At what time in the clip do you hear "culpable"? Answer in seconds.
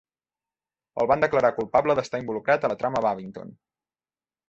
1.59-1.99